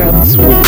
dance 0.00 0.34
with 0.34 0.59